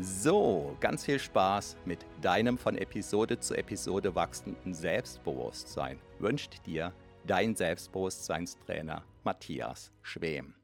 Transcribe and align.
So, 0.00 0.76
ganz 0.80 1.04
viel 1.04 1.20
Spaß 1.20 1.76
mit 1.84 2.04
deinem 2.20 2.58
von 2.58 2.76
Episode 2.76 3.38
zu 3.38 3.54
Episode 3.54 4.16
wachsenden 4.16 4.74
Selbstbewusstsein 4.74 6.00
wünscht 6.18 6.66
dir 6.66 6.92
dein 7.24 7.54
Selbstbewusstseinstrainer 7.54 9.04
Matthias 9.22 9.92
Schwem. 10.02 10.56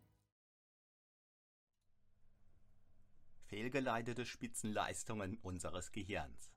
Fehlgeleitete 3.46 4.26
Spitzenleistungen 4.26 5.38
unseres 5.42 5.92
Gehirns. 5.92 6.50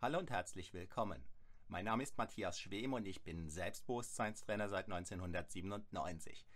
Hallo 0.00 0.20
und 0.20 0.30
herzlich 0.30 0.72
willkommen. 0.72 1.20
Mein 1.66 1.86
Name 1.86 2.04
ist 2.04 2.16
Matthias 2.16 2.60
Schwem 2.60 2.92
und 2.92 3.08
ich 3.08 3.24
bin 3.24 3.50
Selbstbewusstseinstrainer 3.50 4.68
seit 4.68 4.84
1997. 4.84 6.46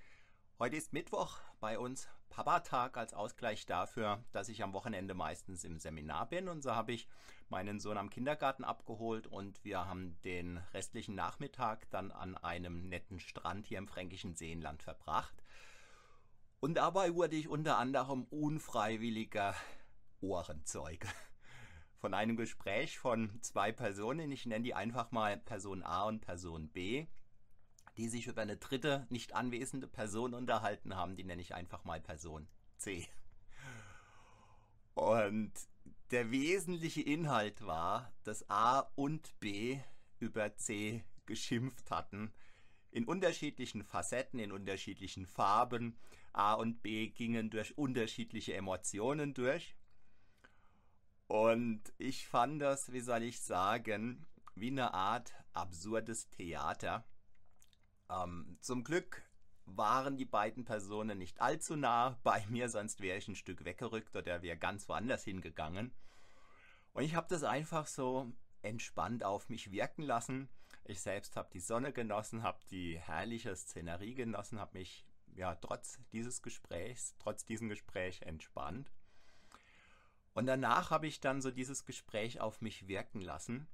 Heute 0.61 0.77
ist 0.77 0.93
Mittwoch 0.93 1.41
bei 1.59 1.81
uns 1.81 2.09
Papa-Tag 2.31 2.97
als 2.97 3.15
Ausgleich 3.15 3.67
dafür, 3.67 4.23
dass 4.33 4.49
ich 4.49 4.63
am 4.63 4.73
Wochenende 4.73 5.15
meistens 5.15 5.65
im 5.65 5.79
Seminar 5.79 6.29
bin. 6.29 6.49
Und 6.49 6.63
so 6.63 6.75
habe 6.75 6.93
ich 6.93 7.09
meinen 7.49 7.81
Sohn 7.81 7.97
am 7.97 8.11
Kindergarten 8.11 8.65
abgeholt 8.65 9.27
und 9.27 9.65
wir 9.65 9.87
haben 9.87 10.17
den 10.23 10.59
restlichen 10.75 11.15
Nachmittag 11.15 11.89
dann 11.91 12.13
an 12.13 12.37
einem 12.37 12.89
netten 12.89 13.21
Strand 13.21 13.67
hier 13.67 13.79
im 13.79 13.89
fränkischen 13.89 14.35
Seenland 14.35 14.83
verbracht. 14.83 15.43
Und 16.61 16.75
dabei 16.75 17.15
wurde 17.15 17.37
ich 17.37 17.49
unter 17.49 17.79
anderem 17.79 18.25
unfreiwilliger 18.25 19.55
Ohrenzeuge. 20.21 21.09
Von 21.99 22.15
einem 22.15 22.37
Gespräch 22.37 22.99
von 22.99 23.43
zwei 23.43 23.73
Personen, 23.73 24.31
ich 24.31 24.47
nenne 24.47 24.63
die 24.63 24.75
einfach 24.75 25.11
mal 25.11 25.37
Person 25.37 25.83
A 25.83 26.05
und 26.05 26.21
Person 26.21 26.69
B, 26.69 27.09
die 27.99 28.09
sich 28.09 28.29
über 28.29 28.43
eine 28.43 28.57
dritte, 28.57 29.07
nicht 29.11 29.35
anwesende 29.35 29.89
Person 29.89 30.33
unterhalten 30.33 30.95
haben. 30.95 31.17
Die 31.17 31.25
nenne 31.25 31.43
ich 31.43 31.55
einfach 31.55 31.85
mal 31.85 32.01
Person 32.01 32.49
C. 32.77 33.07
Und 34.95 35.53
der 36.13 36.31
wesentliche 36.31 37.03
Inhalt 37.03 37.67
war, 37.67 38.13
dass 38.23 38.49
A 38.49 38.81
und 38.95 39.39
B 39.41 39.81
über 40.21 40.57
C 40.57 41.05
geschimpft 41.27 41.91
hatten. 41.91 42.33
In 42.91 43.05
unterschiedlichen 43.05 43.83
Facetten, 43.85 44.39
in 44.39 44.53
unterschiedlichen 44.53 45.27
Farben. 45.27 45.99
A 46.33 46.55
und 46.55 46.83
B 46.83 47.09
gingen 47.09 47.51
durch 47.51 47.77
unterschiedliche 47.77 48.55
Emotionen 48.55 49.35
durch. 49.35 49.77
Und 51.27 51.83
ich 51.99 52.27
fand 52.27 52.63
das, 52.63 52.93
wie 52.93 53.01
soll 53.01 53.23
ich 53.25 53.41
sagen, 53.41 54.25
wie 54.55 54.71
eine 54.71 54.95
Art 54.95 55.35
absurdes 55.53 56.31
Theater. 56.31 57.05
Ähm, 58.11 58.59
zum 58.61 58.85
Glück 58.85 59.23
waren 59.65 60.17
die 60.17 60.25
beiden 60.25 60.65
Personen 60.65 61.19
nicht 61.19 61.41
allzu 61.41 61.77
nah 61.77 62.19
bei 62.23 62.45
mir, 62.49 62.69
sonst 62.69 63.01
wäre 63.01 63.19
ich 63.19 63.29
ein 63.29 63.37
Stück 63.37 63.65
weggerückt 63.65 64.17
oder 64.17 64.43
wäre 64.43 64.57
ganz 64.57 64.89
woanders 64.89 65.25
hingegangen. 65.25 65.93
Und 66.93 67.03
ich 67.05 67.15
habe 67.15 67.29
das 67.29 67.45
einfach 67.45 67.87
so 67.87 68.33
entspannt 68.63 69.25
auf 69.25 69.49
mich 69.49 69.71
wirken 69.71 70.03
lassen. 70.03 70.49
Ich 70.85 71.01
selbst 71.01 71.37
habe 71.37 71.51
die 71.53 71.61
Sonne 71.61 71.93
genossen, 71.93 72.43
habe 72.43 72.61
die 72.71 72.99
herrliche 72.99 73.55
Szenerie 73.55 74.15
genossen, 74.15 74.59
habe 74.59 74.79
mich 74.79 75.07
ja 75.35 75.55
trotz 75.55 75.99
dieses 76.13 76.43
Gesprächs, 76.43 77.15
trotz 77.19 77.45
diesem 77.45 77.69
Gespräch 77.69 78.23
entspannt. 78.23 78.91
Und 80.35 80.47
danach 80.47 80.91
habe 80.91 81.07
ich 81.07 81.21
dann 81.21 81.43
so 81.43 81.51
dieses 81.51 81.85
Gespräch 81.85 82.41
auf 82.41 82.61
mich 82.61 82.89
wirken 82.89 83.21
lassen 83.21 83.69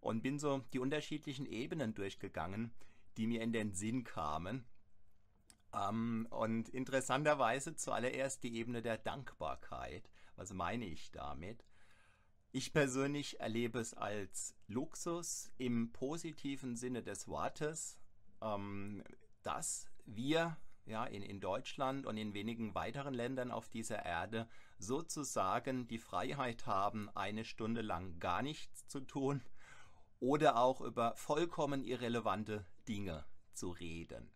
und 0.00 0.22
bin 0.22 0.38
so 0.38 0.58
die 0.72 0.78
unterschiedlichen 0.78 1.46
Ebenen 1.46 1.94
durchgegangen, 1.94 2.72
die 3.16 3.26
mir 3.26 3.42
in 3.42 3.52
den 3.52 3.72
Sinn 3.72 4.04
kamen. 4.04 4.64
Ähm, 5.74 6.26
und 6.30 6.68
interessanterweise 6.68 7.76
zuallererst 7.76 8.42
die 8.42 8.56
Ebene 8.56 8.82
der 8.82 8.98
Dankbarkeit. 8.98 10.10
Was 10.36 10.52
meine 10.52 10.86
ich 10.86 11.10
damit? 11.10 11.64
Ich 12.52 12.72
persönlich 12.72 13.40
erlebe 13.40 13.78
es 13.78 13.94
als 13.94 14.54
Luxus 14.66 15.50
im 15.56 15.92
positiven 15.92 16.76
Sinne 16.76 17.02
des 17.02 17.26
Wortes, 17.26 17.98
ähm, 18.42 19.02
dass 19.42 19.86
wir 20.04 20.56
ja, 20.84 21.04
in, 21.04 21.22
in 21.22 21.40
Deutschland 21.40 22.06
und 22.06 22.16
in 22.16 22.34
wenigen 22.34 22.74
weiteren 22.74 23.14
Ländern 23.14 23.50
auf 23.50 23.68
dieser 23.68 24.04
Erde 24.04 24.48
sozusagen 24.78 25.86
die 25.86 25.98
Freiheit 25.98 26.66
haben, 26.66 27.08
eine 27.14 27.44
Stunde 27.44 27.82
lang 27.82 28.18
gar 28.18 28.42
nichts 28.42 28.86
zu 28.88 29.00
tun 29.00 29.42
oder 30.18 30.56
auch 30.56 30.80
über 30.80 31.14
vollkommen 31.16 31.84
irrelevante 31.84 32.66
Dinge 32.88 33.24
zu 33.52 33.70
reden. 33.70 34.30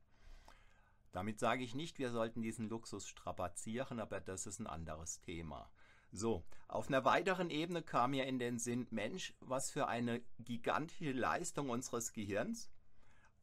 Damit 1.12 1.38
sage 1.38 1.64
ich 1.64 1.74
nicht, 1.74 1.98
wir 1.98 2.10
sollten 2.10 2.42
diesen 2.42 2.68
Luxus 2.68 3.08
strapazieren, 3.08 4.00
aber 4.00 4.20
das 4.20 4.46
ist 4.46 4.58
ein 4.58 4.66
anderes 4.66 5.20
Thema. 5.20 5.70
So, 6.12 6.44
auf 6.68 6.88
einer 6.88 7.04
weiteren 7.04 7.50
Ebene 7.50 7.82
kam 7.82 8.12
mir 8.12 8.26
in 8.26 8.38
den 8.38 8.58
Sinn, 8.58 8.86
Mensch, 8.90 9.34
was 9.40 9.70
für 9.70 9.88
eine 9.88 10.22
gigantische 10.38 11.12
Leistung 11.12 11.70
unseres 11.70 12.12
Gehirns. 12.12 12.70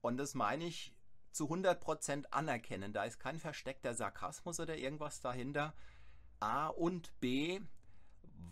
Und 0.01 0.17
das 0.17 0.33
meine 0.33 0.65
ich 0.65 0.95
zu 1.31 1.51
100% 1.51 2.25
anerkennen. 2.31 2.93
Da 2.93 3.03
ist 3.03 3.19
kein 3.19 3.39
versteckter 3.39 3.93
Sarkasmus 3.93 4.59
oder 4.59 4.77
irgendwas 4.77 5.19
dahinter. 5.19 5.73
A 6.39 6.67
und 6.67 7.19
B 7.19 7.59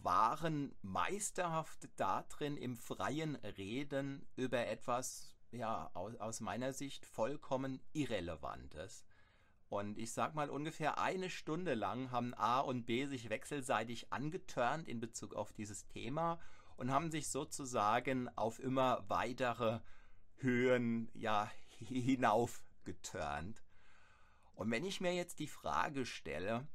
waren 0.03 0.75
meisterhaft 0.81 1.90
darin, 1.95 2.57
im 2.57 2.75
freien 2.75 3.35
Reden 3.35 4.28
über 4.35 4.67
etwas, 4.67 5.35
ja, 5.51 5.89
aus, 5.94 6.16
aus 6.16 6.39
meiner 6.39 6.73
Sicht 6.73 7.06
vollkommen 7.06 7.81
Irrelevantes. 7.94 9.03
Und 9.69 9.97
ich 9.97 10.12
sag 10.12 10.35
mal, 10.35 10.50
ungefähr 10.50 10.97
eine 10.97 11.29
Stunde 11.29 11.75
lang 11.75 12.12
haben 12.12 12.34
A 12.34 12.59
und 12.59 12.85
B 12.85 13.06
sich 13.06 13.29
wechselseitig 13.29 14.11
angetörnt 14.11 14.88
in 14.88 15.00
Bezug 15.00 15.34
auf 15.34 15.53
dieses 15.53 15.88
Thema 15.88 16.40
und 16.75 16.91
haben 16.91 17.09
sich 17.09 17.29
sozusagen 17.29 18.29
auf 18.38 18.59
immer 18.59 19.05
weitere 19.08 19.79
Höhen 20.37 21.09
ja, 21.14 21.49
hinaufgetörnt. 21.79 23.64
Und 24.55 24.70
wenn 24.72 24.85
ich 24.85 24.99
mir 24.99 25.14
jetzt 25.14 25.40
die 25.40 25.47
Frage 25.47 26.05
stelle, 26.05 26.67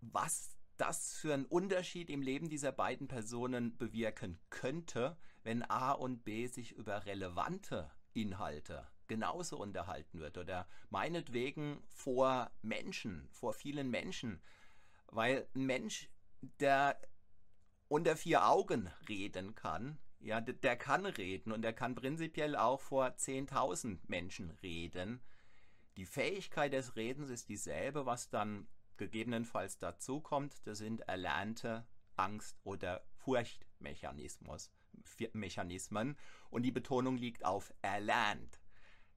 was 0.00 0.57
das 0.78 1.14
für 1.14 1.34
einen 1.34 1.44
Unterschied 1.44 2.08
im 2.08 2.22
Leben 2.22 2.48
dieser 2.48 2.72
beiden 2.72 3.08
Personen 3.08 3.76
bewirken 3.76 4.38
könnte, 4.48 5.16
wenn 5.42 5.62
A 5.68 5.92
und 5.92 6.24
B 6.24 6.46
sich 6.46 6.72
über 6.72 7.04
relevante 7.04 7.90
Inhalte 8.14 8.86
genauso 9.08 9.58
unterhalten 9.58 10.20
wird 10.20 10.38
oder 10.38 10.68
meinetwegen 10.90 11.82
vor 11.88 12.50
Menschen, 12.62 13.28
vor 13.30 13.52
vielen 13.52 13.90
Menschen, 13.90 14.40
weil 15.06 15.48
ein 15.54 15.66
Mensch, 15.66 16.08
der 16.60 17.00
unter 17.88 18.16
vier 18.16 18.46
Augen 18.46 18.90
reden 19.08 19.54
kann, 19.54 19.98
ja, 20.20 20.40
der, 20.40 20.76
kann 20.76 21.06
reden 21.06 21.52
und 21.52 21.62
der 21.62 21.72
kann 21.72 21.94
prinzipiell 21.94 22.56
auch 22.56 22.80
vor 22.80 23.06
10.000 23.06 23.98
Menschen 24.08 24.50
reden. 24.62 25.20
Die 25.96 26.06
Fähigkeit 26.06 26.72
des 26.72 26.96
Redens 26.96 27.30
ist 27.30 27.48
dieselbe, 27.48 28.04
was 28.04 28.28
dann 28.28 28.68
gegebenenfalls 28.98 29.78
dazu 29.78 30.20
kommt, 30.20 30.66
das 30.66 30.78
sind 30.78 31.00
erlernte 31.08 31.86
Angst- 32.16 32.58
oder 32.64 33.04
Furchtmechanismus, 33.14 34.70
Mechanismen 35.32 36.16
und 36.50 36.62
die 36.62 36.72
Betonung 36.72 37.16
liegt 37.16 37.44
auf 37.44 37.72
erlernt. 37.82 38.60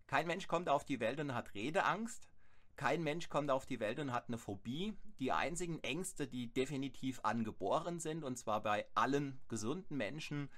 Kein 0.07 0.27
Mensch 0.27 0.47
kommt 0.47 0.69
auf 0.69 0.85
die 0.85 0.99
Welt 0.99 1.19
und 1.19 1.33
hat 1.33 1.53
Redeangst. 1.53 2.27
Kein 2.75 3.03
Mensch 3.03 3.29
kommt 3.29 3.51
auf 3.51 3.65
die 3.65 3.79
Welt 3.79 3.99
und 3.99 4.11
hat 4.11 4.27
eine 4.27 4.37
Phobie. 4.37 4.97
Die 5.19 5.31
einzigen 5.31 5.79
Ängste, 5.83 6.27
die 6.27 6.51
definitiv 6.51 7.19
angeboren 7.23 7.99
sind, 7.99 8.23
und 8.23 8.37
zwar 8.37 8.61
bei 8.61 8.85
allen 8.95 9.39
gesunden 9.47 9.97
Menschen 9.97 10.49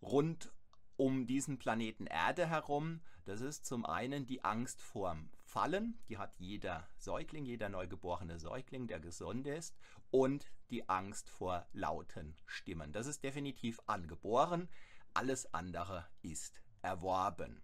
rund 0.00 0.52
um 0.96 1.26
diesen 1.26 1.58
Planeten 1.58 2.06
Erde 2.06 2.48
herum, 2.48 3.00
das 3.24 3.40
ist 3.40 3.64
zum 3.64 3.86
einen 3.86 4.26
die 4.26 4.44
Angst 4.44 4.82
vorm 4.82 5.30
Fallen, 5.52 5.98
die 6.08 6.16
hat 6.16 6.34
jeder 6.38 6.88
Säugling, 6.96 7.44
jeder 7.44 7.68
neugeborene 7.68 8.38
Säugling, 8.38 8.86
der 8.86 9.00
gesund 9.00 9.46
ist, 9.46 9.76
und 10.10 10.50
die 10.70 10.88
Angst 10.88 11.28
vor 11.28 11.66
lauten 11.74 12.34
Stimmen. 12.46 12.90
Das 12.94 13.06
ist 13.06 13.22
definitiv 13.22 13.78
angeboren, 13.86 14.70
alles 15.12 15.52
andere 15.52 16.06
ist 16.22 16.62
erworben. 16.80 17.60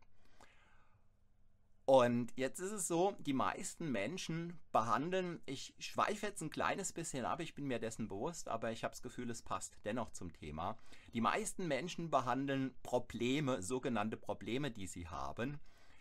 Und 1.87 2.31
jetzt 2.37 2.61
ist 2.61 2.73
es 2.73 2.87
so, 2.87 3.17
die 3.20 3.32
meisten 3.32 3.91
Menschen 3.91 4.61
behandeln, 4.70 5.41
ich 5.46 5.75
schweife 5.79 6.26
jetzt 6.26 6.43
ein 6.43 6.50
kleines 6.50 6.93
bisschen 6.93 7.25
ab, 7.25 7.41
ich 7.41 7.55
bin 7.55 7.67
mir 7.67 7.79
dessen 7.79 8.06
bewusst, 8.06 8.49
aber 8.49 8.70
ich 8.70 8.84
habe 8.84 8.93
das 8.93 9.00
Gefühl, 9.00 9.31
es 9.31 9.41
passt 9.41 9.79
dennoch 9.87 10.11
zum 10.11 10.34
Thema. 10.34 10.76
Die 11.14 11.23
meisten 11.23 11.67
Menschen 11.67 12.11
behandeln 12.11 12.75
Probleme, 12.82 13.62
sogenannte 13.62 14.19
Probleme, 14.19 14.70
die 14.70 14.87
sie 14.87 15.08
haben, 15.08 15.58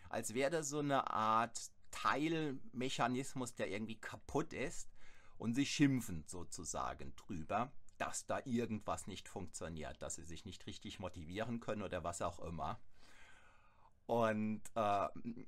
als 0.10 0.33
wäre 0.33 0.51
das 0.51 0.68
so 0.68 0.80
eine 0.80 1.10
Art 1.10 1.72
Teilmechanismus, 1.92 3.56
der 3.56 3.69
irgendwie 3.69 4.00
kaputt 4.00 4.54
ist 4.54 4.89
und 5.38 5.54
sie 5.54 5.66
schimpfen 5.66 6.24
sozusagen 6.28 7.16
drüber, 7.16 7.72
dass 7.98 8.25
da 8.25 8.42
irgendwas 8.45 9.07
nicht 9.07 9.28
funktioniert, 9.28 10.01
dass 10.01 10.16
sie 10.16 10.24
sich 10.24 10.45
nicht 10.45 10.66
richtig 10.68 11.00
motivieren 11.00 11.60
können 11.60 11.81
oder 11.81 12.04
was 12.04 12.22
auch 12.22 12.39
immer. 12.39 12.80
Und 14.06 14.62
äh, 14.75 15.07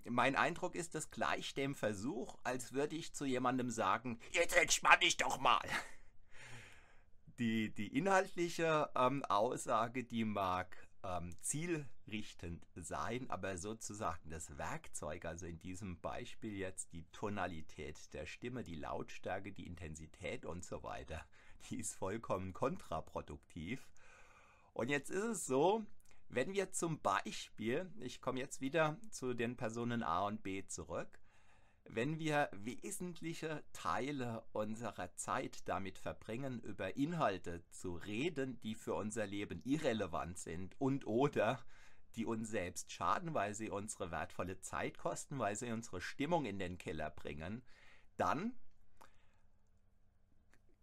mein 0.09 0.35
Eindruck 0.35 0.75
ist 0.75 0.93
das 0.93 1.11
gleich 1.11 1.53
dem 1.53 1.75
Versuch, 1.75 2.37
als 2.43 2.73
würde 2.73 2.97
ich 2.97 3.13
zu 3.13 3.23
jemandem 3.25 3.69
sagen, 3.69 4.19
jetzt 4.31 4.55
entspann 4.55 4.99
dich 4.99 5.15
doch 5.15 5.39
mal. 5.39 5.65
Die, 7.39 7.73
die 7.73 7.97
inhaltliche 7.97 8.89
ähm, 8.97 9.23
Aussage, 9.23 10.03
die 10.03 10.25
mag 10.25 10.75
ähm, 11.03 11.35
zielrichtend 11.41 12.65
sein, 12.75 13.29
aber 13.29 13.57
sozusagen 13.57 14.29
das 14.29 14.57
Werkzeug, 14.57 15.25
also 15.25 15.45
in 15.45 15.59
diesem 15.59 15.99
Beispiel 15.99 16.55
jetzt 16.55 16.93
die 16.93 17.05
Tonalität 17.11 18.13
der 18.13 18.25
Stimme, 18.25 18.63
die 18.63 18.75
Lautstärke, 18.75 19.51
die 19.51 19.65
Intensität 19.65 20.45
und 20.45 20.65
so 20.65 20.83
weiter, 20.83 21.23
die 21.69 21.79
ist 21.79 21.95
vollkommen 21.95 22.53
kontraproduktiv. 22.53 23.89
Und 24.73 24.89
jetzt 24.89 25.09
ist 25.09 25.23
es 25.23 25.45
so, 25.45 25.85
wenn 26.29 26.53
wir 26.53 26.71
zum 26.71 26.99
Beispiel, 27.01 27.91
ich 27.99 28.21
komme 28.21 28.39
jetzt 28.39 28.61
wieder 28.61 28.97
zu 29.09 29.33
den 29.33 29.57
Personen 29.57 30.03
A 30.03 30.27
und 30.27 30.43
B 30.43 30.65
zurück, 30.65 31.19
wenn 31.91 32.19
wir 32.19 32.49
wesentliche 32.53 33.63
Teile 33.73 34.43
unserer 34.53 35.15
Zeit 35.15 35.67
damit 35.67 35.97
verbringen, 35.97 36.59
über 36.61 36.95
Inhalte 36.97 37.63
zu 37.71 37.95
reden, 37.95 38.59
die 38.61 38.75
für 38.75 38.93
unser 38.93 39.25
Leben 39.25 39.61
irrelevant 39.65 40.37
sind 40.37 40.79
und 40.79 41.07
oder 41.07 41.59
die 42.15 42.25
uns 42.25 42.49
selbst 42.49 42.91
schaden, 42.91 43.33
weil 43.33 43.55
sie 43.55 43.71
unsere 43.71 44.11
wertvolle 44.11 44.59
Zeit 44.59 44.99
kosten, 44.99 45.39
weil 45.39 45.55
sie 45.55 45.71
unsere 45.71 45.99
Stimmung 45.99 46.45
in 46.45 46.59
den 46.59 46.77
Keller 46.77 47.09
bringen, 47.09 47.63
dann, 48.17 48.53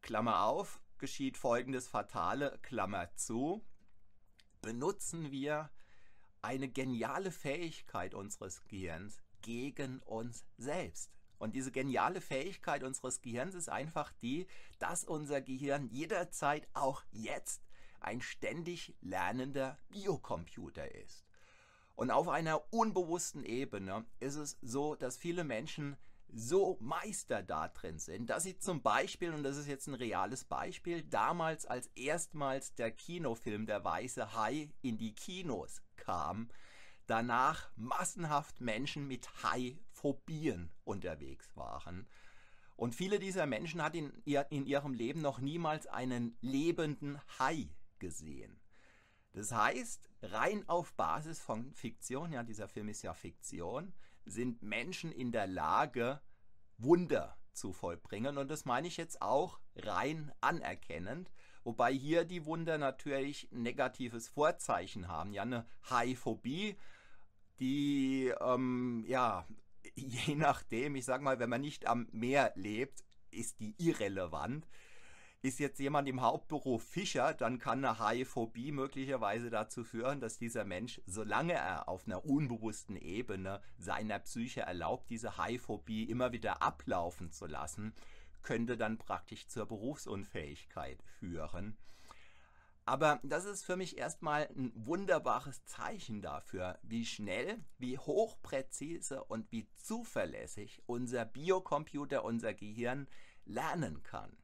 Klammer 0.02 0.42
auf, 0.42 0.80
geschieht 0.98 1.36
folgendes 1.36 1.86
Fatale, 1.88 2.58
Klammer 2.62 3.14
zu, 3.14 3.64
benutzen 4.60 5.30
wir 5.30 5.70
eine 6.42 6.68
geniale 6.68 7.30
Fähigkeit 7.30 8.14
unseres 8.14 8.64
Gehirns 8.64 9.25
gegen 9.46 10.00
uns 10.00 10.44
selbst. 10.58 11.12
Und 11.38 11.54
diese 11.54 11.70
geniale 11.70 12.20
Fähigkeit 12.20 12.82
unseres 12.82 13.22
Gehirns 13.22 13.54
ist 13.54 13.68
einfach 13.68 14.12
die, 14.22 14.48
dass 14.80 15.04
unser 15.04 15.40
Gehirn 15.40 15.86
jederzeit 15.86 16.66
auch 16.72 17.04
jetzt 17.12 17.62
ein 18.00 18.20
ständig 18.20 18.96
lernender 19.00 19.78
Biocomputer 19.88 20.92
ist. 20.96 21.24
Und 21.94 22.10
auf 22.10 22.28
einer 22.28 22.72
unbewussten 22.72 23.44
Ebene 23.44 24.04
ist 24.18 24.34
es 24.34 24.58
so, 24.62 24.96
dass 24.96 25.16
viele 25.16 25.44
Menschen 25.44 25.96
so 26.28 26.76
Meister 26.80 27.44
da 27.44 27.68
drin 27.68 28.00
sind, 28.00 28.28
dass 28.28 28.42
sie 28.42 28.58
zum 28.58 28.82
Beispiel, 28.82 29.32
und 29.32 29.44
das 29.44 29.56
ist 29.56 29.68
jetzt 29.68 29.86
ein 29.86 29.94
reales 29.94 30.44
Beispiel, 30.44 31.04
damals 31.04 31.66
als 31.66 31.86
erstmals 31.94 32.74
der 32.74 32.90
Kinofilm 32.90 33.66
Der 33.66 33.84
Weiße 33.84 34.34
Hai 34.34 34.70
in 34.82 34.98
die 34.98 35.14
Kinos 35.14 35.80
kam, 35.94 36.50
danach 37.06 37.70
massenhaft 37.76 38.60
Menschen 38.60 39.06
mit 39.06 39.42
Hai-Phobien 39.42 40.70
unterwegs 40.84 41.56
waren. 41.56 42.06
Und 42.76 42.94
viele 42.94 43.18
dieser 43.18 43.46
Menschen 43.46 43.82
hat 43.82 43.94
in, 43.94 44.10
in 44.50 44.66
ihrem 44.66 44.92
Leben 44.92 45.22
noch 45.22 45.38
niemals 45.38 45.86
einen 45.86 46.36
lebenden 46.40 47.18
Hai 47.38 47.70
gesehen. 47.98 48.60
Das 49.32 49.52
heißt, 49.52 50.08
rein 50.22 50.68
auf 50.68 50.94
Basis 50.94 51.40
von 51.40 51.72
Fiktion, 51.72 52.32
ja, 52.32 52.42
dieser 52.42 52.68
Film 52.68 52.88
ist 52.88 53.02
ja 53.02 53.14
Fiktion, 53.14 53.92
sind 54.24 54.62
Menschen 54.62 55.12
in 55.12 55.32
der 55.32 55.46
Lage, 55.46 56.20
Wunder 56.78 57.38
zu 57.52 57.72
vollbringen. 57.72 58.38
Und 58.38 58.50
das 58.50 58.64
meine 58.64 58.88
ich 58.88 58.96
jetzt 58.96 59.22
auch 59.22 59.60
rein 59.74 60.32
anerkennend. 60.40 61.30
Wobei 61.66 61.92
hier 61.92 62.24
die 62.24 62.46
Wunder 62.46 62.78
natürlich 62.78 63.48
negatives 63.50 64.28
Vorzeichen 64.28 65.08
haben. 65.08 65.32
Ja, 65.32 65.42
eine 65.42 65.66
Haiphobie, 65.90 66.76
die, 67.58 68.32
ähm, 68.40 69.04
ja, 69.08 69.44
je 69.96 70.34
nachdem, 70.36 70.94
ich 70.94 71.04
sag 71.04 71.22
mal, 71.22 71.40
wenn 71.40 71.50
man 71.50 71.62
nicht 71.62 71.88
am 71.88 72.06
Meer 72.12 72.52
lebt, 72.54 73.02
ist 73.32 73.58
die 73.58 73.74
irrelevant. 73.78 74.68
Ist 75.42 75.58
jetzt 75.58 75.80
jemand 75.80 76.08
im 76.08 76.20
Hauptberuf 76.20 76.84
Fischer, 76.84 77.34
dann 77.34 77.58
kann 77.58 77.84
eine 77.84 77.98
Haiphobie 77.98 78.70
möglicherweise 78.70 79.50
dazu 79.50 79.82
führen, 79.82 80.20
dass 80.20 80.38
dieser 80.38 80.64
Mensch, 80.64 81.00
solange 81.04 81.54
er 81.54 81.88
auf 81.88 82.06
einer 82.06 82.24
unbewussten 82.24 82.94
Ebene 82.94 83.60
seiner 83.76 84.20
Psyche 84.20 84.60
erlaubt, 84.60 85.10
diese 85.10 85.36
Haiphobie 85.36 86.04
immer 86.04 86.30
wieder 86.30 86.62
ablaufen 86.62 87.32
zu 87.32 87.46
lassen, 87.46 87.92
könnte 88.46 88.76
dann 88.76 88.96
praktisch 88.96 89.48
zur 89.48 89.66
Berufsunfähigkeit 89.66 91.02
führen. 91.18 91.76
Aber 92.84 93.18
das 93.24 93.44
ist 93.44 93.64
für 93.64 93.76
mich 93.76 93.98
erstmal 93.98 94.48
ein 94.56 94.70
wunderbares 94.76 95.64
Zeichen 95.64 96.22
dafür, 96.22 96.78
wie 96.84 97.04
schnell, 97.04 97.58
wie 97.78 97.98
hochpräzise 97.98 99.24
und 99.24 99.50
wie 99.50 99.66
zuverlässig 99.74 100.80
unser 100.86 101.24
Biocomputer, 101.24 102.22
unser 102.22 102.54
Gehirn 102.54 103.08
lernen 103.46 104.04
kann. 104.04 104.36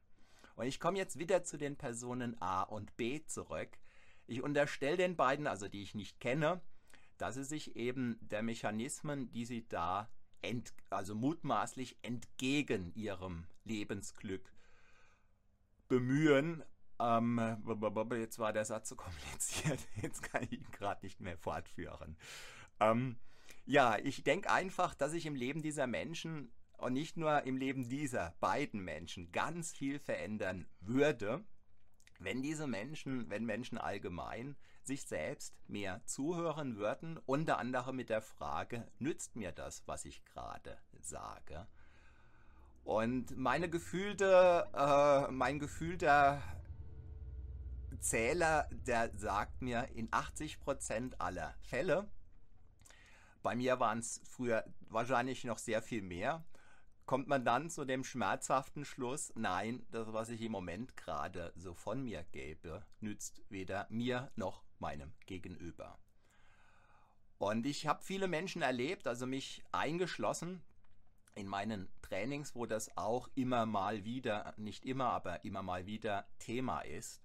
Und 0.56 0.66
ich 0.66 0.80
komme 0.80 0.98
jetzt 0.98 1.20
wieder 1.20 1.44
zu 1.44 1.56
den 1.56 1.76
Personen 1.76 2.36
A 2.42 2.62
und 2.62 2.96
B 2.96 3.24
zurück. 3.24 3.78
Ich 4.26 4.42
unterstelle 4.42 4.96
den 4.96 5.14
beiden, 5.14 5.46
also 5.46 5.68
die 5.68 5.82
ich 5.82 5.94
nicht 5.94 6.18
kenne, 6.18 6.60
dass 7.18 7.36
sie 7.36 7.44
sich 7.44 7.76
eben 7.76 8.18
der 8.20 8.42
Mechanismen, 8.42 9.30
die 9.30 9.44
sie 9.44 9.68
da 9.68 10.10
ent, 10.40 10.74
also 10.90 11.14
mutmaßlich 11.14 11.98
entgegen 12.02 12.92
ihrem 12.96 13.46
Lebensglück 13.64 14.52
bemühen. 15.88 16.64
Ähm, 16.98 17.40
jetzt 18.12 18.38
war 18.38 18.52
der 18.52 18.64
Satz 18.64 18.88
so 18.88 18.96
kompliziert, 18.96 19.80
jetzt 20.02 20.22
kann 20.22 20.44
ich 20.44 20.52
ihn 20.52 20.66
gerade 20.72 21.04
nicht 21.04 21.20
mehr 21.20 21.36
fortführen. 21.36 22.16
Ähm, 22.80 23.16
ja, 23.64 23.98
ich 23.98 24.24
denke 24.24 24.50
einfach, 24.50 24.94
dass 24.94 25.12
sich 25.12 25.26
im 25.26 25.34
Leben 25.34 25.62
dieser 25.62 25.86
Menschen 25.86 26.52
und 26.78 26.94
nicht 26.94 27.16
nur 27.16 27.42
im 27.44 27.56
Leben 27.56 27.88
dieser 27.88 28.34
beiden 28.40 28.82
Menschen 28.84 29.30
ganz 29.32 29.72
viel 29.72 29.98
verändern 29.98 30.66
würde, 30.80 31.44
wenn 32.18 32.42
diese 32.42 32.66
Menschen, 32.66 33.28
wenn 33.30 33.44
Menschen 33.44 33.78
allgemein 33.78 34.56
sich 34.82 35.04
selbst 35.04 35.54
mehr 35.68 36.04
zuhören 36.06 36.76
würden, 36.76 37.18
unter 37.26 37.58
anderem 37.58 37.96
mit 37.96 38.10
der 38.10 38.22
Frage, 38.22 38.88
nützt 38.98 39.36
mir 39.36 39.52
das, 39.52 39.86
was 39.86 40.04
ich 40.04 40.24
gerade 40.24 40.78
sage? 41.00 41.68
Und 42.84 43.36
meine 43.36 43.70
gefühlte, 43.70 44.68
äh, 44.74 45.30
mein 45.30 45.58
gefühlter 45.58 46.42
Zähler, 48.00 48.68
der 48.70 49.16
sagt 49.16 49.62
mir 49.62 49.88
in 49.94 50.10
80% 50.10 51.14
aller 51.20 51.54
Fälle, 51.60 52.08
bei 53.42 53.54
mir 53.54 53.80
waren 53.80 53.98
es 53.98 54.20
früher 54.24 54.64
wahrscheinlich 54.88 55.44
noch 55.44 55.58
sehr 55.58 55.82
viel 55.82 56.02
mehr, 56.02 56.44
kommt 57.06 57.28
man 57.28 57.44
dann 57.44 57.70
zu 57.70 57.84
dem 57.84 58.04
schmerzhaften 58.04 58.84
Schluss, 58.84 59.32
nein, 59.34 59.84
das, 59.90 60.12
was 60.12 60.28
ich 60.28 60.40
im 60.42 60.52
Moment 60.52 60.96
gerade 60.96 61.52
so 61.56 61.74
von 61.74 62.02
mir 62.02 62.24
gebe, 62.32 62.84
nützt 63.00 63.42
weder 63.48 63.86
mir 63.90 64.30
noch 64.36 64.64
meinem 64.78 65.12
Gegenüber. 65.26 65.98
Und 67.38 67.66
ich 67.66 67.86
habe 67.86 68.04
viele 68.04 68.28
Menschen 68.28 68.62
erlebt, 68.62 69.08
also 69.08 69.26
mich 69.26 69.64
eingeschlossen 69.72 70.62
in 71.34 71.46
meinen 71.46 71.88
Trainings, 72.02 72.54
wo 72.54 72.66
das 72.66 72.96
auch 72.96 73.28
immer 73.34 73.66
mal 73.66 74.04
wieder, 74.04 74.54
nicht 74.56 74.84
immer, 74.84 75.06
aber 75.06 75.44
immer 75.44 75.62
mal 75.62 75.86
wieder 75.86 76.26
Thema 76.38 76.80
ist, 76.80 77.22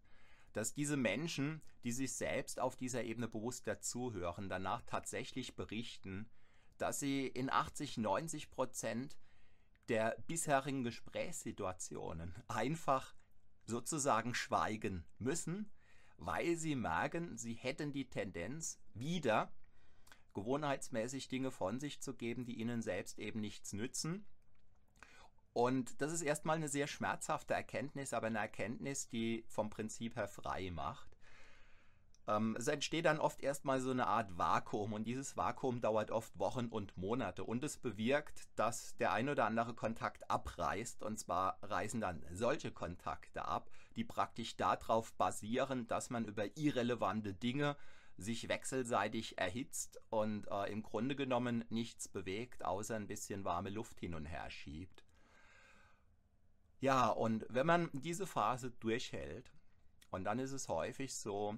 dass 0.53 0.73
diese 0.73 0.97
Menschen, 0.97 1.61
die 1.83 1.91
sich 1.91 2.13
selbst 2.13 2.59
auf 2.59 2.75
dieser 2.75 3.03
Ebene 3.03 3.27
bewusst 3.27 3.67
dazuhören, 3.67 4.49
danach 4.49 4.81
tatsächlich 4.83 5.55
berichten, 5.55 6.29
dass 6.77 6.99
sie 6.99 7.27
in 7.27 7.49
80, 7.49 7.97
90 7.97 8.49
Prozent 8.49 9.17
der 9.89 10.17
bisherigen 10.27 10.83
Gesprächssituationen 10.83 12.35
einfach 12.47 13.15
sozusagen 13.65 14.33
schweigen 14.33 15.05
müssen, 15.19 15.71
weil 16.17 16.55
sie 16.55 16.75
merken, 16.75 17.37
sie 17.37 17.53
hätten 17.53 17.91
die 17.91 18.09
Tendenz, 18.09 18.79
wieder 18.93 19.51
gewohnheitsmäßig 20.37 21.27
Dinge 21.29 21.49
von 21.49 21.79
sich 21.79 21.99
zu 21.99 22.13
geben, 22.13 22.45
die 22.45 22.59
ihnen 22.59 22.83
selbst 22.83 23.17
eben 23.17 23.41
nichts 23.41 23.73
nützen. 23.73 24.23
Und 25.51 25.99
das 26.01 26.13
ist 26.13 26.21
erstmal 26.21 26.57
eine 26.57 26.69
sehr 26.69 26.85
schmerzhafte 26.85 27.55
Erkenntnis, 27.55 28.13
aber 28.13 28.27
eine 28.27 28.37
Erkenntnis, 28.37 29.09
die 29.09 29.43
vom 29.47 29.71
Prinzip 29.71 30.15
her 30.15 30.27
frei 30.27 30.69
macht. 30.69 31.17
Ähm, 32.27 32.55
es 32.59 32.67
entsteht 32.67 33.05
dann 33.05 33.19
oft 33.19 33.41
erstmal 33.41 33.79
so 33.79 33.89
eine 33.89 34.05
Art 34.05 34.37
Vakuum 34.37 34.93
und 34.93 35.05
dieses 35.05 35.35
Vakuum 35.35 35.81
dauert 35.81 36.11
oft 36.11 36.37
Wochen 36.37 36.67
und 36.67 36.95
Monate 36.97 37.43
und 37.43 37.63
es 37.63 37.77
bewirkt, 37.77 38.47
dass 38.55 38.95
der 38.97 39.13
ein 39.13 39.29
oder 39.29 39.45
andere 39.45 39.73
Kontakt 39.73 40.29
abreißt 40.29 41.01
und 41.01 41.17
zwar 41.17 41.57
reißen 41.63 41.99
dann 41.99 42.23
solche 42.31 42.71
Kontakte 42.71 43.43
ab, 43.43 43.71
die 43.95 44.03
praktisch 44.03 44.57
darauf 44.57 45.13
basieren, 45.13 45.87
dass 45.87 46.11
man 46.11 46.25
über 46.25 46.55
irrelevante 46.55 47.33
Dinge 47.33 47.75
sich 48.17 48.49
wechselseitig 48.49 49.37
erhitzt 49.37 50.01
und 50.09 50.47
äh, 50.49 50.71
im 50.71 50.83
Grunde 50.83 51.15
genommen 51.15 51.63
nichts 51.69 52.07
bewegt, 52.07 52.65
außer 52.65 52.95
ein 52.95 53.07
bisschen 53.07 53.45
warme 53.45 53.69
Luft 53.69 53.99
hin 53.99 54.15
und 54.15 54.25
her 54.25 54.49
schiebt. 54.49 55.03
Ja, 56.79 57.09
und 57.09 57.45
wenn 57.49 57.65
man 57.65 57.89
diese 57.93 58.27
Phase 58.27 58.71
durchhält, 58.71 59.51
und 60.11 60.23
dann 60.23 60.39
ist 60.39 60.51
es 60.51 60.67
häufig 60.67 61.15
so, 61.15 61.57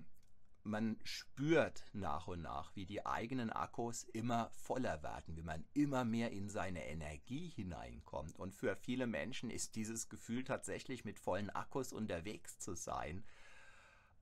man 0.64 0.98
spürt 1.04 1.86
nach 1.94 2.28
und 2.28 2.42
nach, 2.42 2.76
wie 2.76 2.86
die 2.86 3.06
eigenen 3.06 3.50
Akkus 3.50 4.04
immer 4.04 4.50
voller 4.52 5.02
werden, 5.04 5.36
wie 5.36 5.44
man 5.44 5.66
immer 5.74 6.06
mehr 6.06 6.32
in 6.32 6.50
seine 6.50 6.86
Energie 6.86 7.48
hineinkommt. 7.50 8.38
Und 8.38 8.54
für 8.54 8.76
viele 8.76 9.08
Menschen 9.08 9.50
ist 9.50 9.76
dieses 9.76 10.10
Gefühl 10.10 10.44
tatsächlich 10.44 11.06
mit 11.06 11.20
vollen 11.20 11.50
Akkus 11.50 11.94
unterwegs 11.94 12.60
zu 12.60 12.76
sein, 12.76 13.24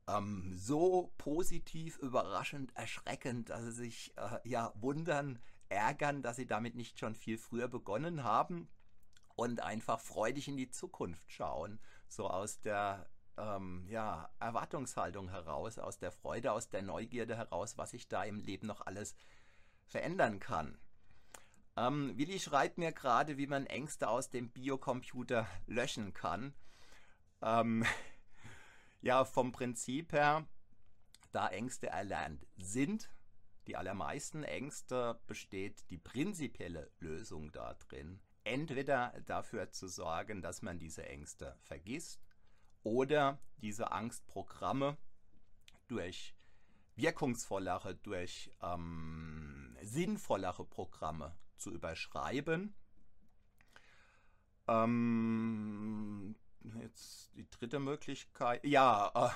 ähm, 0.07 0.53
so 0.53 1.13
positiv, 1.17 1.97
überraschend, 1.97 2.75
erschreckend, 2.75 3.49
dass 3.49 3.63
sie 3.63 3.71
sich 3.71 4.13
äh, 4.17 4.39
ja 4.47 4.73
wundern, 4.75 5.39
ärgern, 5.69 6.21
dass 6.21 6.37
sie 6.37 6.47
damit 6.47 6.75
nicht 6.75 6.99
schon 6.99 7.15
viel 7.15 7.37
früher 7.37 7.67
begonnen 7.67 8.23
haben 8.23 8.69
und 9.35 9.61
einfach 9.61 9.99
freudig 9.99 10.47
in 10.47 10.57
die 10.57 10.69
Zukunft 10.69 11.31
schauen, 11.31 11.79
so 12.07 12.29
aus 12.29 12.61
der 12.61 13.09
ähm, 13.37 13.85
ja, 13.87 14.29
Erwartungshaltung 14.39 15.29
heraus, 15.29 15.77
aus 15.77 15.99
der 15.99 16.11
Freude, 16.11 16.51
aus 16.51 16.69
der 16.69 16.81
Neugierde 16.81 17.37
heraus, 17.37 17.77
was 17.77 17.91
sich 17.91 18.07
da 18.07 18.23
im 18.23 18.39
Leben 18.39 18.67
noch 18.67 18.81
alles 18.85 19.15
verändern 19.85 20.39
kann. 20.39 20.77
Ähm, 21.75 22.17
Willi 22.17 22.39
schreibt 22.39 22.77
mir 22.77 22.91
gerade, 22.91 23.37
wie 23.37 23.45
man 23.45 23.67
Ängste 23.67 24.09
aus 24.09 24.29
dem 24.29 24.49
Biocomputer 24.49 25.47
löschen 25.67 26.13
kann. 26.13 26.53
Ähm, 27.41 27.85
ja, 29.01 29.25
vom 29.25 29.51
Prinzip 29.51 30.13
her, 30.13 30.47
da 31.31 31.47
Ängste 31.47 31.87
erlernt 31.87 32.45
sind, 32.57 33.09
die 33.67 33.75
allermeisten 33.75 34.43
Ängste 34.43 35.19
besteht 35.27 35.89
die 35.89 35.97
prinzipielle 35.97 36.89
Lösung 36.99 37.51
darin, 37.51 38.21
entweder 38.45 39.13
dafür 39.25 39.71
zu 39.71 39.89
sorgen, 39.89 40.41
dass 40.41 40.61
man 40.61 40.79
diese 40.79 41.05
Ängste 41.05 41.57
vergisst 41.63 42.21
oder 42.83 43.39
diese 43.57 43.91
Angstprogramme 43.91 44.97
durch 45.87 46.33
wirkungsvollere, 46.95 47.95
durch 47.95 48.51
ähm, 48.61 49.77
sinnvollere 49.81 50.65
Programme 50.65 51.35
zu 51.57 51.71
überschreiben. 51.71 52.73
Ähm, 54.67 56.35
jetzt 56.81 57.31
die 57.35 57.49
dritte 57.49 57.79
Möglichkeit. 57.79 58.65
Ja, 58.65 59.11
äh, 59.15 59.29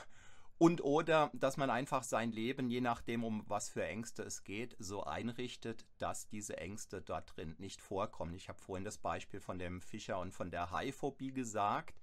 und 0.62 0.84
oder, 0.84 1.32
dass 1.34 1.58
man 1.58 1.72
einfach 1.72 2.04
sein 2.04 2.32
Leben, 2.32 2.70
je 2.70 2.82
nachdem, 2.82 3.24
um 3.24 3.44
was 3.48 3.70
für 3.70 3.84
Ängste 3.84 4.22
es 4.22 4.44
geht, 4.44 4.76
so 4.78 5.04
einrichtet, 5.04 5.88
dass 5.98 6.28
diese 6.28 6.58
Ängste 6.58 7.02
dort 7.02 7.36
drin 7.36 7.56
nicht 7.58 7.82
vorkommen. 7.82 8.36
Ich 8.36 8.48
habe 8.48 8.60
vorhin 8.60 8.86
das 8.86 9.00
Beispiel 9.00 9.40
von 9.40 9.58
dem 9.58 9.82
Fischer 9.82 10.20
und 10.20 10.36
von 10.36 10.52
der 10.52 10.70
Haiphobie 10.70 11.32
gesagt. 11.32 12.00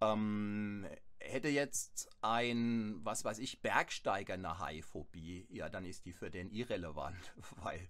Ähm, 0.00 0.84
hätte 1.20 1.48
jetzt 1.48 2.10
ein, 2.22 2.98
was 3.04 3.24
weiß 3.24 3.38
ich, 3.38 3.60
Bergsteiger 3.60 4.34
eine 4.34 4.58
Haiphobie, 4.58 5.46
ja, 5.50 5.68
dann 5.68 5.84
ist 5.84 6.06
die 6.06 6.12
für 6.12 6.30
den 6.30 6.50
irrelevant, 6.50 7.32
weil 7.62 7.88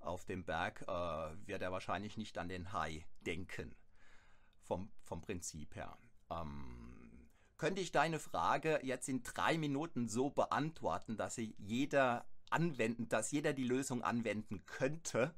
auf 0.00 0.24
dem 0.24 0.44
Berg 0.44 0.82
äh, 0.82 1.46
wird 1.46 1.62
er 1.62 1.70
wahrscheinlich 1.70 2.16
nicht 2.16 2.38
an 2.38 2.48
den 2.48 2.72
Hai 2.72 3.04
denken, 3.20 3.76
vom, 4.72 4.90
vom 5.04 5.20
Prinzip 5.20 5.74
her. 5.76 5.96
Ähm, 6.30 7.28
könnte 7.58 7.80
ich 7.80 7.92
deine 7.92 8.18
Frage 8.18 8.80
jetzt 8.82 9.08
in 9.08 9.22
drei 9.22 9.58
Minuten 9.58 10.08
so 10.08 10.30
beantworten, 10.30 11.16
dass 11.16 11.34
sie 11.34 11.54
jeder 11.58 12.24
anwenden, 12.50 13.08
dass 13.08 13.30
jeder 13.30 13.52
die 13.52 13.64
Lösung 13.64 14.02
anwenden 14.02 14.64
könnte? 14.66 15.34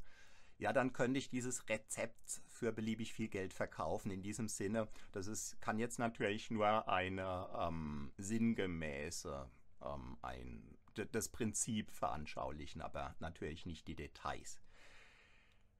ja, 0.58 0.72
dann 0.72 0.92
könnte 0.92 1.18
ich 1.18 1.28
dieses 1.28 1.68
Rezept 1.68 2.40
für 2.48 2.72
beliebig 2.72 3.12
viel 3.12 3.28
Geld 3.28 3.52
verkaufen. 3.52 4.10
In 4.10 4.22
diesem 4.22 4.48
Sinne, 4.48 4.88
das 5.12 5.26
ist, 5.26 5.60
kann 5.60 5.78
jetzt 5.78 5.98
natürlich 5.98 6.50
nur 6.50 6.88
eine 6.88 7.48
ähm, 7.58 8.12
sinngemäße, 8.18 9.50
ähm, 9.82 10.16
ein, 10.22 10.78
das 11.12 11.28
Prinzip 11.28 11.90
veranschaulichen, 11.90 12.80
aber 12.80 13.16
natürlich 13.18 13.66
nicht 13.66 13.88
die 13.88 13.96
Details. 13.96 14.60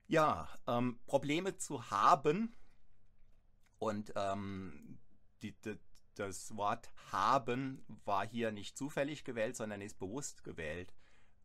Ja, 0.06 0.48
ähm, 0.66 0.98
Probleme 1.06 1.56
zu 1.56 1.90
haben 1.90 2.54
und 3.84 4.14
ähm, 4.16 4.98
die, 5.42 5.52
die, 5.60 5.78
das 6.14 6.56
Wort 6.56 6.88
haben 7.12 7.84
war 8.06 8.26
hier 8.26 8.50
nicht 8.50 8.78
zufällig 8.78 9.24
gewählt, 9.24 9.56
sondern 9.56 9.82
ist 9.82 9.98
bewusst 9.98 10.42
gewählt. 10.42 10.94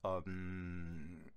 Ähm, 0.05 1.29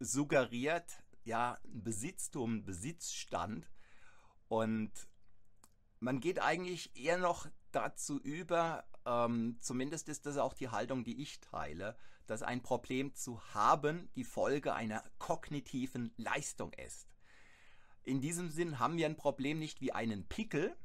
suggeriert 0.00 1.02
ja 1.22 1.58
Besitztum, 1.64 2.64
Besitzstand 2.64 3.70
und 4.48 4.90
man 6.00 6.20
geht 6.20 6.40
eigentlich 6.40 6.96
eher 6.96 7.18
noch 7.18 7.46
dazu 7.72 8.18
über, 8.18 8.84
ähm, 9.04 9.58
zumindest 9.60 10.08
ist 10.08 10.24
das 10.24 10.38
auch 10.38 10.54
die 10.54 10.70
Haltung, 10.70 11.04
die 11.04 11.20
ich 11.20 11.40
teile, 11.40 11.94
dass 12.26 12.42
ein 12.42 12.62
Problem 12.62 13.14
zu 13.14 13.42
haben 13.52 14.08
die 14.14 14.24
Folge 14.24 14.72
einer 14.72 15.04
kognitiven 15.18 16.14
Leistung 16.16 16.72
ist. 16.72 17.13
In 18.04 18.20
diesem 18.20 18.50
Sinn 18.50 18.78
haben 18.78 18.96
wir 18.96 19.06
ein 19.06 19.16
Problem 19.16 19.58
nicht 19.58 19.80
wie 19.80 19.92
einen 19.92 20.28
Pickel, 20.28 20.76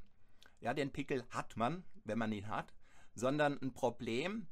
ja, 0.61 0.73
den 0.73 0.91
Pickel 0.91 1.23
hat 1.29 1.57
man, 1.57 1.83
wenn 2.03 2.17
man 2.17 2.31
ihn 2.31 2.47
hat, 2.47 2.73
sondern 3.13 3.59
ein 3.61 3.73
Problem, 3.73 4.47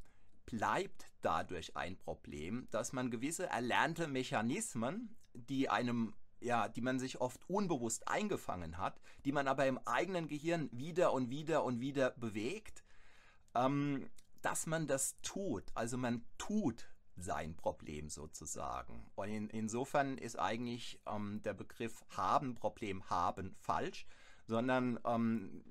bleibt 0.45 1.09
dadurch 1.21 1.75
ein 1.75 1.97
Problem, 1.97 2.67
dass 2.71 2.93
man 2.93 3.11
gewisse 3.11 3.47
erlernte 3.47 4.07
Mechanismen, 4.07 5.15
die 5.33 5.69
einem 5.69 6.13
ja, 6.39 6.67
die 6.67 6.81
man 6.81 6.99
sich 6.99 7.19
oft 7.19 7.49
unbewusst 7.49 8.07
eingefangen 8.07 8.77
hat, 8.77 9.01
die 9.25 9.31
man 9.31 9.47
aber 9.47 9.65
im 9.65 9.79
eigenen 9.79 10.27
Gehirn 10.27 10.69
wieder 10.71 11.13
und 11.13 11.31
wieder 11.31 11.63
und 11.63 11.79
wieder 11.79 12.11
bewegt, 12.11 12.83
ähm, 13.55 14.07
dass 14.41 14.67
man 14.67 14.87
das 14.87 15.19
tut. 15.23 15.63
Also 15.73 15.97
man 15.97 16.23
tut 16.37 16.87
sein 17.17 17.55
Problem 17.55 18.09
sozusagen. 18.09 19.09
Und 19.15 19.29
in, 19.29 19.49
insofern 19.49 20.17
ist 20.17 20.37
eigentlich 20.37 20.99
ähm, 21.05 21.41
der 21.43 21.53
Begriff 21.53 22.03
haben, 22.09 22.55
Problem 22.55 23.09
haben 23.09 23.55
falsch, 23.59 24.05
sondern 24.45 24.99
ähm, 25.05 25.63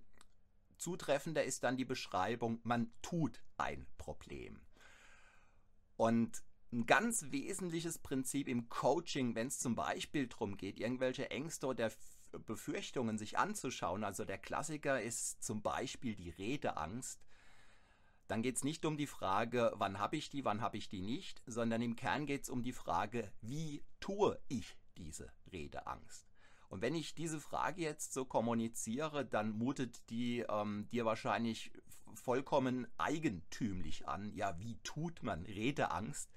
zutreffender 0.78 1.44
ist 1.44 1.64
dann 1.64 1.76
die 1.76 1.84
Beschreibung, 1.84 2.60
man 2.62 2.92
tut 3.02 3.42
ein 3.56 3.86
Problem. 3.96 4.60
Und 5.96 6.42
ein 6.72 6.86
ganz 6.86 7.26
wesentliches 7.30 7.98
Prinzip 7.98 8.48
im 8.48 8.68
Coaching, 8.68 9.34
wenn 9.34 9.46
es 9.46 9.58
zum 9.58 9.74
Beispiel 9.74 10.26
darum 10.26 10.56
geht, 10.56 10.78
irgendwelche 10.78 11.30
Ängste 11.30 11.68
oder 11.68 11.90
Befürchtungen 12.44 13.18
sich 13.18 13.38
anzuschauen, 13.38 14.04
also 14.04 14.24
der 14.24 14.38
Klassiker 14.38 15.00
ist 15.00 15.42
zum 15.42 15.62
Beispiel 15.62 16.14
die 16.14 16.30
Redeangst, 16.30 17.25
dann 18.28 18.42
geht 18.42 18.56
es 18.56 18.64
nicht 18.64 18.84
um 18.84 18.96
die 18.96 19.06
Frage, 19.06 19.72
wann 19.76 19.98
habe 19.98 20.16
ich 20.16 20.30
die, 20.30 20.44
wann 20.44 20.60
habe 20.60 20.76
ich 20.76 20.88
die 20.88 21.02
nicht, 21.02 21.42
sondern 21.46 21.82
im 21.82 21.96
Kern 21.96 22.26
geht 22.26 22.44
es 22.44 22.50
um 22.50 22.62
die 22.62 22.72
Frage, 22.72 23.30
wie 23.40 23.84
tue 24.00 24.38
ich 24.48 24.76
diese 24.96 25.30
Redeangst. 25.52 26.26
Und 26.68 26.82
wenn 26.82 26.94
ich 26.94 27.14
diese 27.14 27.40
Frage 27.40 27.82
jetzt 27.82 28.12
so 28.12 28.24
kommuniziere, 28.24 29.24
dann 29.24 29.50
mutet 29.50 30.10
die 30.10 30.44
ähm, 30.48 30.88
dir 30.90 31.04
wahrscheinlich 31.04 31.72
vollkommen 32.14 32.86
eigentümlich 32.98 34.08
an. 34.08 34.32
Ja, 34.34 34.58
wie 34.58 34.78
tut 34.82 35.22
man 35.22 35.44
Redeangst? 35.44 36.30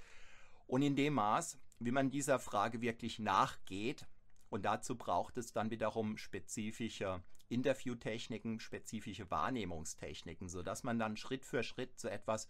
Und 0.67 0.83
in 0.83 0.95
dem 0.95 1.15
Maß, 1.15 1.57
wie 1.79 1.91
man 1.91 2.11
dieser 2.11 2.37
Frage 2.37 2.81
wirklich 2.81 3.17
nachgeht, 3.17 4.05
Und 4.49 4.63
dazu 4.63 4.97
braucht 4.97 5.37
es 5.37 5.53
dann 5.53 5.69
wiederum 5.69 6.17
spezifische 6.17 7.23
Interviewtechniken, 7.49 8.59
spezifische 8.59 9.29
Wahrnehmungstechniken, 9.29 10.49
sodass 10.49 10.83
man 10.83 10.99
dann 10.99 11.17
Schritt 11.17 11.45
für 11.45 11.63
Schritt 11.63 11.99
so 11.99 12.07
etwas 12.07 12.47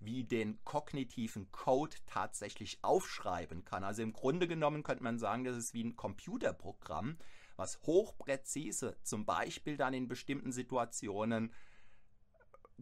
wie 0.00 0.24
den 0.24 0.62
kognitiven 0.64 1.52
Code 1.52 1.96
tatsächlich 2.06 2.78
aufschreiben 2.82 3.64
kann. 3.64 3.84
Also 3.84 4.02
im 4.02 4.12
Grunde 4.12 4.48
genommen 4.48 4.82
könnte 4.82 5.04
man 5.04 5.18
sagen, 5.18 5.44
das 5.44 5.56
ist 5.56 5.74
wie 5.74 5.84
ein 5.84 5.96
Computerprogramm, 5.96 7.18
was 7.56 7.80
hochpräzise 7.82 8.96
zum 9.02 9.26
Beispiel 9.26 9.76
dann 9.76 9.92
in 9.92 10.08
bestimmten 10.08 10.52
Situationen 10.52 11.52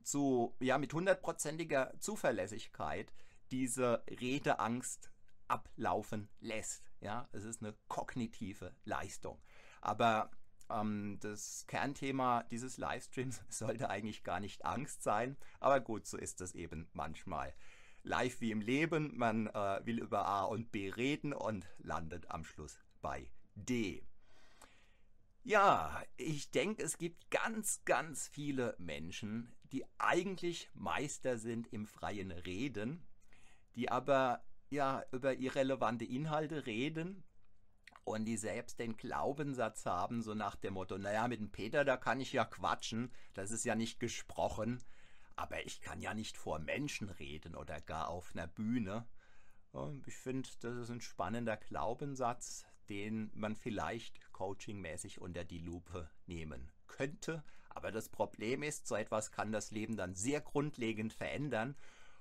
zu, 0.05 0.55
ja, 0.61 0.79
mit 0.79 0.95
hundertprozentiger 0.95 1.93
Zuverlässigkeit 1.99 3.13
diese 3.51 4.05
Redeangst 4.09 5.11
ablaufen 5.49 6.29
lässt. 6.41 6.88
Ja, 7.01 7.29
es 7.33 7.45
ist 7.45 7.63
eine 7.63 7.75
kognitive 7.89 8.75
Leistung. 8.85 9.41
Aber 9.81 10.31
ähm, 10.71 11.19
das 11.21 11.67
Kernthema 11.67 12.43
dieses 12.45 12.79
Livestreams 12.79 13.43
sollte 13.49 13.91
eigentlich 13.91 14.25
gar 14.25 14.41
nicht 14.41 14.65
Angst 14.65 15.03
sein, 15.03 15.37
aber 15.61 15.81
gut, 15.81 16.07
so 16.07 16.17
ist 16.17 16.41
es 16.41 16.55
eben 16.55 16.89
manchmal. 16.93 17.55
Live 18.03 18.41
wie 18.41 18.53
im 18.53 18.61
Leben, 18.61 19.17
man 19.17 19.49
äh, 19.49 19.81
will 19.85 19.99
über 19.99 20.27
A 20.27 20.45
und 20.45 20.71
B 20.73 20.89
reden 20.89 21.33
und 21.33 21.69
landet 21.79 22.31
am 22.31 22.45
Schluss 22.45 22.79
bei 23.03 23.31
D. 23.55 24.03
Ja, 25.43 26.03
ich 26.17 26.51
denke, 26.51 26.83
es 26.83 26.99
gibt 26.99 27.31
ganz, 27.31 27.85
ganz 27.85 28.29
viele 28.29 28.75
Menschen, 28.79 29.55
die 29.73 29.85
eigentlich 29.99 30.71
Meister 30.75 31.39
sind 31.39 31.73
im 31.73 31.87
freien 31.87 32.31
Reden, 32.31 33.07
die 33.75 33.91
aber 33.91 34.45
ja 34.71 35.05
über 35.13 35.35
irrelevante 35.37 36.05
Inhalte 36.05 36.67
reden 36.67 37.25
und 38.05 38.25
die 38.25 38.37
selbst 38.37 38.79
den 38.79 38.97
Glaubenssatz 38.97 39.87
haben, 39.87 40.23
so 40.23 40.35
nach 40.35 40.57
dem 40.57 40.75
Motto, 40.75 40.99
naja, 40.99 41.29
mit 41.29 41.41
dem 41.41 41.51
Peter, 41.51 41.85
da 41.85 41.97
kann 41.97 42.21
ich 42.21 42.33
ja 42.33 42.45
quatschen, 42.45 43.13
das 43.35 43.51
ist 43.51 43.65
ja 43.65 43.75
nicht 43.75 44.01
gesprochen, 44.01 44.83
aber 45.37 45.65
ich 45.65 45.81
kann 45.81 46.01
ja 46.01 46.15
nicht 46.15 46.37
vor 46.37 46.59
Menschen 46.59 47.11
reden 47.11 47.55
oder 47.55 47.81
gar 47.81 48.09
auf 48.09 48.33
einer 48.35 48.47
Bühne. 48.47 49.07
Ich 50.07 50.17
finde, 50.17 50.49
das 50.61 50.77
ist 50.77 50.91
ein 50.91 51.01
spannender 51.01 51.57
Glaubenssatz, 51.57 52.65
den 52.89 53.31
man 53.35 53.55
vielleicht 53.55 54.33
coachingmäßig 54.33 55.21
unter 55.21 55.45
die 55.45 55.61
Lupe 55.61 56.11
nehmen 56.27 56.73
könnte. 56.87 57.45
Aber 57.69 57.93
das 57.93 58.09
Problem 58.09 58.63
ist, 58.63 58.89
so 58.89 58.97
etwas 58.97 59.31
kann 59.31 59.53
das 59.53 59.71
Leben 59.71 59.97
dann 59.97 60.15
sehr 60.15 60.41
grundlegend 60.41 61.13
verändern. 61.13 61.77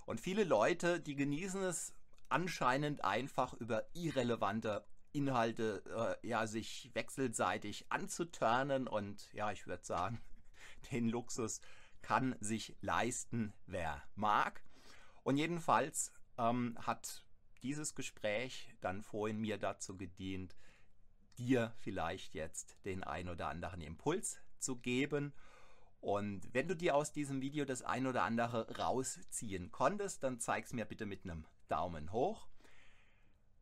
Und 0.05 0.21
viele 0.21 0.43
Leute, 0.43 0.99
die 0.99 1.15
genießen 1.15 1.63
es 1.63 1.93
anscheinend 2.29 3.03
einfach 3.03 3.53
über 3.53 3.87
irrelevante 3.93 4.85
Inhalte 5.11 5.83
äh, 6.21 6.27
ja, 6.27 6.47
sich 6.47 6.91
wechselseitig 6.93 7.85
anzuturnen 7.89 8.87
und 8.87 9.31
ja, 9.33 9.51
ich 9.51 9.67
würde 9.67 9.85
sagen, 9.85 10.21
den 10.91 11.09
Luxus 11.09 11.61
kann 12.01 12.35
sich 12.39 12.75
leisten, 12.81 13.53
wer 13.65 14.01
mag. 14.15 14.63
Und 15.23 15.37
jedenfalls 15.37 16.11
ähm, 16.37 16.77
hat 16.81 17.23
dieses 17.63 17.95
Gespräch 17.95 18.73
dann 18.79 19.01
vorhin 19.01 19.39
mir 19.39 19.57
dazu 19.57 19.97
gedient, 19.97 20.55
dir 21.37 21.73
vielleicht 21.77 22.33
jetzt 22.33 22.77
den 22.85 23.03
ein 23.03 23.29
oder 23.29 23.47
anderen 23.47 23.81
Impuls 23.81 24.39
zu 24.59 24.77
geben. 24.77 25.33
Und 25.99 26.53
wenn 26.53 26.67
du 26.67 26.75
dir 26.75 26.95
aus 26.95 27.11
diesem 27.11 27.41
Video 27.41 27.65
das 27.65 27.81
ein 27.81 28.07
oder 28.07 28.23
andere 28.23 28.77
rausziehen 28.77 29.71
konntest, 29.71 30.23
dann 30.23 30.39
zeig 30.39 30.65
es 30.65 30.73
mir 30.73 30.85
bitte 30.85 31.05
mit 31.05 31.23
einem 31.23 31.45
Daumen 31.67 32.11
hoch. 32.11 32.47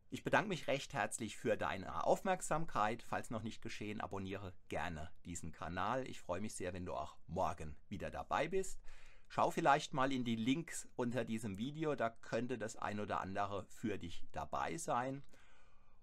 Ich 0.08 0.22
bedanke 0.22 0.48
mich 0.48 0.68
recht 0.68 0.94
herzlich 0.94 1.36
für 1.36 1.56
deine 1.56 2.04
Aufmerksamkeit. 2.04 3.02
Falls 3.02 3.30
noch 3.30 3.42
nicht 3.42 3.60
geschehen, 3.60 4.00
abonniere 4.00 4.54
gerne 4.68 5.10
diesen 5.24 5.52
Kanal. 5.52 6.06
Ich 6.08 6.20
freue 6.20 6.40
mich 6.40 6.54
sehr, 6.54 6.72
wenn 6.72 6.86
du 6.86 6.94
auch 6.94 7.16
morgen 7.26 7.76
wieder 7.88 8.10
dabei 8.10 8.48
bist. 8.48 8.80
Schau 9.28 9.50
vielleicht 9.50 9.92
mal 9.92 10.12
in 10.12 10.24
die 10.24 10.36
Links 10.36 10.88
unter 10.94 11.24
diesem 11.24 11.58
Video, 11.58 11.96
da 11.96 12.10
könnte 12.10 12.58
das 12.58 12.76
ein 12.76 13.00
oder 13.00 13.20
andere 13.20 13.66
für 13.66 13.98
dich 13.98 14.24
dabei 14.30 14.76
sein. 14.76 15.24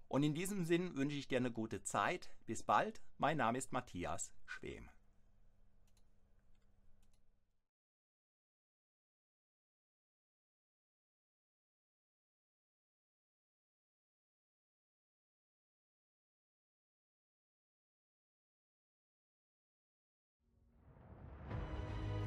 Und 0.08 0.22
in 0.22 0.34
diesem 0.34 0.64
Sinn 0.64 0.94
wünsche 0.94 1.16
ich 1.16 1.26
dir 1.26 1.38
eine 1.38 1.50
gute 1.50 1.82
Zeit. 1.82 2.30
Bis 2.46 2.62
bald. 2.62 3.02
Mein 3.18 3.38
Name 3.38 3.58
ist 3.58 3.72
Matthias 3.72 4.32
Schwem. 4.44 4.93